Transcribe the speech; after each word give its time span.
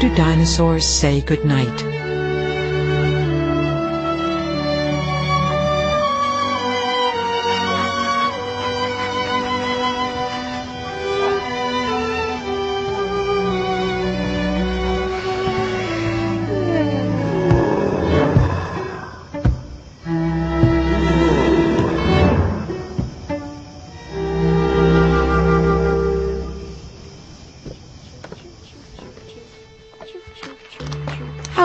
do 0.00 0.08
dinosaurs 0.14 0.88
say 0.88 1.20
goodnight? 1.20 2.05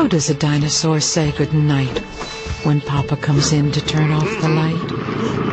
How 0.02 0.08
does 0.08 0.32
a 0.32 0.34
dinosaur 0.34 1.00
say 1.00 1.32
goodnight 1.32 2.00
when 2.64 2.82
Papa 2.82 3.18
comes 3.18 3.54
in 3.54 3.72
to 3.72 3.86
turn 3.86 4.12
off 4.12 4.42
the 4.42 4.50
light? 4.50 5.51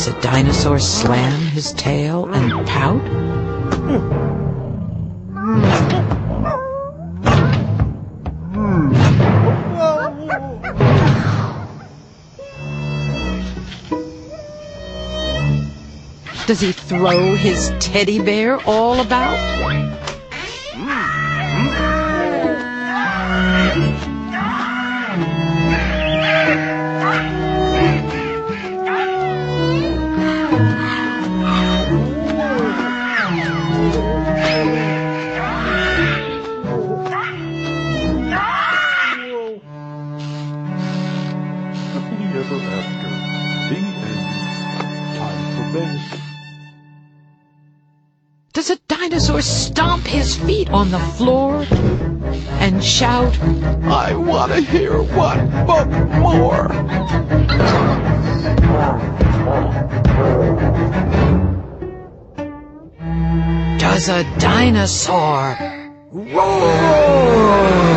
Does 0.00 0.16
a 0.16 0.20
dinosaur 0.22 0.78
slam 0.78 1.38
his 1.48 1.74
tail 1.74 2.24
and 2.32 2.66
pout? 2.66 3.04
Does 16.46 16.60
he 16.60 16.72
throw 16.72 17.34
his 17.34 17.70
teddy 17.78 18.20
bear 18.20 18.58
all 18.62 19.00
about? 19.00 20.09
Bed. 45.72 46.00
Does 48.52 48.70
a 48.70 48.76
dinosaur 48.88 49.40
stomp 49.40 50.06
his 50.06 50.36
feet 50.36 50.68
on 50.70 50.90
the 50.90 50.98
floor 50.98 51.64
and 52.60 52.82
shout, 52.84 53.38
I 53.84 54.14
want 54.14 54.52
to 54.52 54.60
hear 54.60 55.02
one 55.02 55.48
book 55.66 55.88
more. 56.18 56.68
Does 63.78 64.08
a 64.08 64.24
dinosaur 64.38 65.54
How 66.12 67.89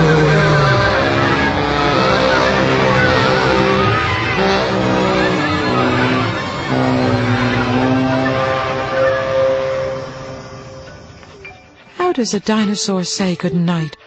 does 12.24 12.34
a 12.34 12.40
dinosaur 12.40 13.04
say 13.04 13.36
goodnight 13.36 13.98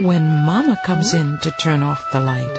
when 0.00 0.24
Mama 0.44 0.76
comes 0.84 1.14
in 1.14 1.38
to 1.38 1.52
turn 1.52 1.80
off 1.80 2.02
the 2.10 2.18
light? 2.18 2.52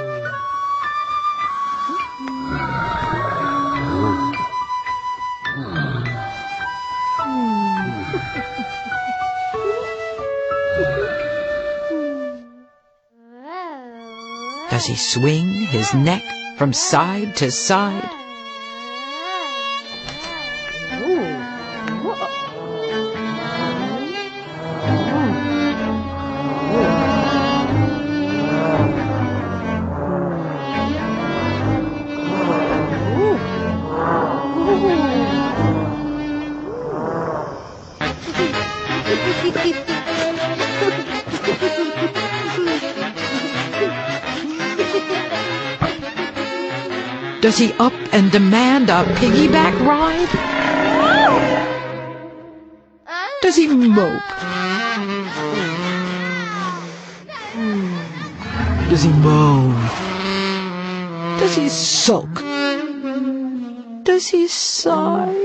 Does 14.70 14.86
he 14.86 14.96
swing 14.96 15.46
his 15.64 15.94
neck 15.94 16.24
from 16.58 16.72
side 16.72 17.36
to 17.36 17.52
side? 17.52 18.23
Does 39.44 39.52
he 47.58 47.74
up 47.74 47.92
and 48.14 48.32
demand 48.32 48.90
a 48.90 49.04
piggyback 49.20 49.78
ride? 49.86 50.32
Does 53.42 53.58
he 53.58 53.68
mope? 53.68 54.24
Does 58.90 59.04
he 59.04 59.10
moan? 59.10 59.76
Does 61.38 61.56
he 61.58 61.68
sulk? 61.68 62.34
Does 64.06 64.30
he 64.30 64.48
sigh? 64.48 65.44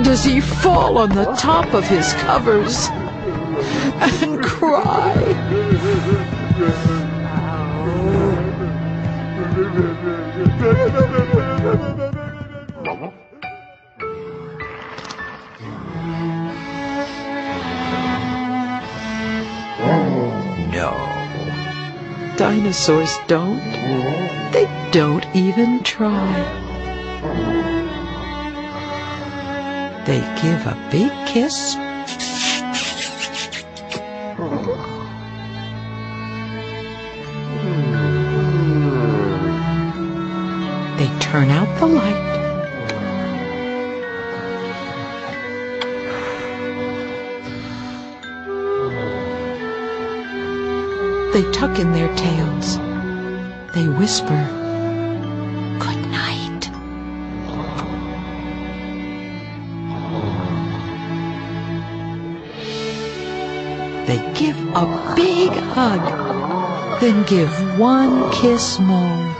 Does 0.00 0.24
he 0.24 0.40
fall 0.40 0.96
on 0.98 1.10
the 1.10 1.26
top 1.36 1.74
of 1.74 1.86
his 1.86 2.12
covers 2.14 2.88
and 4.00 4.42
cry? 4.42 5.14
No. 20.72 20.92
Dinosaurs 22.36 23.14
don't. 23.28 23.60
They 24.52 24.66
don't 24.90 25.26
even 25.34 25.82
try. 25.84 26.62
They 30.04 30.20
give 30.42 30.66
a 30.66 30.76
big 30.90 31.12
kiss. 31.28 31.74
They 40.98 41.08
turn 41.20 41.50
out 41.50 41.68
the 41.78 41.86
light. 41.86 42.32
They 51.32 51.50
tuck 51.52 51.78
in 51.78 51.92
their 51.92 52.12
tails. 52.16 52.76
They 53.74 53.86
whisper, 53.86 54.61
they 64.12 64.32
give 64.34 64.58
a 64.74 65.14
big 65.16 65.50
hug, 65.74 67.00
then 67.00 67.24
give 67.24 67.78
one 67.78 68.30
kiss 68.30 68.78
more. 68.78 69.36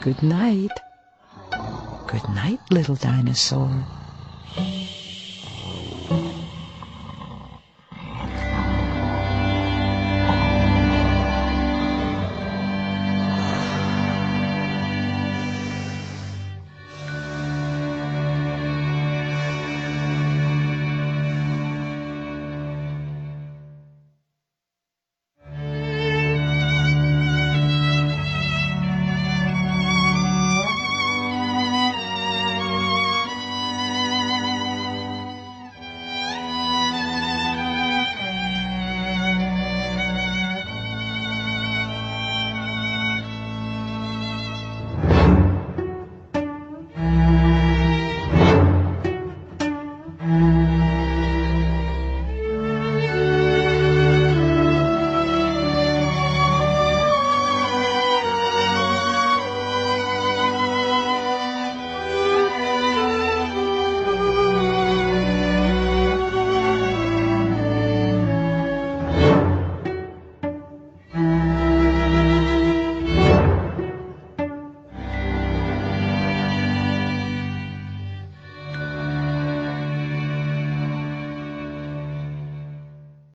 Good 0.00 0.22
night. 0.22 0.89
Good 2.10 2.28
night, 2.28 2.60
little 2.72 2.96
dinosaur. 2.96 3.86